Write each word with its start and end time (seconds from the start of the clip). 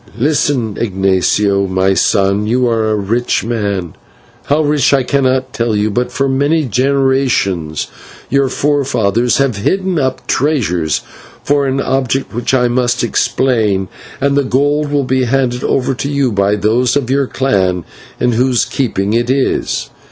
"Listen, 0.17 0.77
Ignatio, 0.79 1.67
my 1.67 1.93
son, 1.93 2.47
you 2.47 2.67
are 2.67 2.89
a 2.89 2.95
rich 2.95 3.43
man; 3.43 3.93
how 4.45 4.63
rich 4.63 4.95
I 4.95 5.03
cannot 5.03 5.53
tell 5.53 5.75
you, 5.75 5.91
but 5.91 6.11
for 6.11 6.27
many 6.27 6.63
generations 6.65 7.85
your 8.27 8.49
forefathers 8.49 9.37
have 9.37 9.57
hidden 9.57 9.99
up 9.99 10.25
treasure 10.25 10.87
for 11.43 11.67
an 11.67 11.79
object 11.79 12.33
which 12.33 12.51
I 12.51 12.67
must 12.67 13.03
explain, 13.03 13.89
and 14.19 14.35
the 14.35 14.43
gold 14.43 14.91
will 14.91 15.03
be 15.03 15.25
handed 15.25 15.63
over 15.63 15.93
to 15.93 16.09
you 16.09 16.31
by 16.31 16.55
those 16.55 16.95
of 16.95 17.11
your 17.11 17.27
clan 17.27 17.83
in 18.19 18.31
whose 18.31 18.65
keeping 18.65 19.13
it 19.13 19.29
is. 19.29 19.91